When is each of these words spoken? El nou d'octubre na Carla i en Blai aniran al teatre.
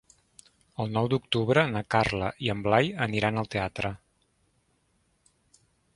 El 0.83 0.87
nou 0.95 1.09
d'octubre 1.13 1.65
na 1.75 1.83
Carla 1.95 2.29
i 2.47 2.51
en 2.55 2.65
Blai 2.69 2.91
aniran 3.09 3.39
al 3.43 3.53
teatre. 3.57 3.95